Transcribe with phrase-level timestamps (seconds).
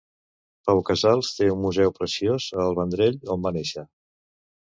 [0.69, 3.85] Pau Casals té un museu preciós a El Vendrell, on va néixer.